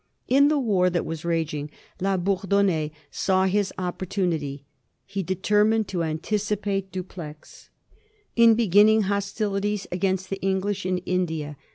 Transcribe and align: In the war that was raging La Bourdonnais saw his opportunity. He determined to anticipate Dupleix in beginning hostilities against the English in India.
In 0.27 0.47
the 0.47 0.57
war 0.57 0.89
that 0.89 1.05
was 1.05 1.23
raging 1.23 1.69
La 1.99 2.17
Bourdonnais 2.17 2.89
saw 3.11 3.45
his 3.45 3.71
opportunity. 3.77 4.65
He 5.05 5.21
determined 5.21 5.87
to 5.89 6.01
anticipate 6.01 6.91
Dupleix 6.91 7.69
in 8.35 8.55
beginning 8.55 9.03
hostilities 9.03 9.85
against 9.91 10.31
the 10.31 10.41
English 10.41 10.87
in 10.87 10.97
India. 11.05 11.55